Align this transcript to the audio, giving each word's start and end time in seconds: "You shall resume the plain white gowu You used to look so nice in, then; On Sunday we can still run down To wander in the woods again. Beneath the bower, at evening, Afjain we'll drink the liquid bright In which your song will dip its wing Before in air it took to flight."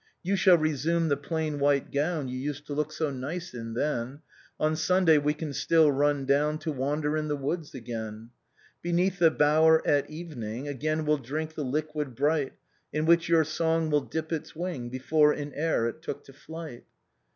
"You 0.23 0.35
shall 0.35 0.57
resume 0.57 1.09
the 1.09 1.15
plain 1.15 1.59
white 1.59 1.91
gowu 1.91 2.27
You 2.27 2.35
used 2.35 2.65
to 2.65 2.73
look 2.73 2.91
so 2.91 3.11
nice 3.11 3.53
in, 3.53 3.75
then; 3.75 4.21
On 4.59 4.75
Sunday 4.75 5.19
we 5.19 5.35
can 5.35 5.53
still 5.53 5.91
run 5.91 6.25
down 6.25 6.57
To 6.57 6.71
wander 6.71 7.15
in 7.15 7.27
the 7.27 7.35
woods 7.37 7.75
again. 7.75 8.31
Beneath 8.81 9.19
the 9.19 9.29
bower, 9.29 9.87
at 9.87 10.09
evening, 10.09 10.65
Afjain 10.65 11.05
we'll 11.05 11.19
drink 11.19 11.53
the 11.53 11.63
liquid 11.63 12.15
bright 12.15 12.53
In 12.91 13.05
which 13.05 13.29
your 13.29 13.43
song 13.43 13.91
will 13.91 14.01
dip 14.01 14.31
its 14.33 14.55
wing 14.55 14.89
Before 14.89 15.35
in 15.35 15.53
air 15.53 15.85
it 15.87 16.01
took 16.01 16.23
to 16.23 16.33
flight." 16.33 16.85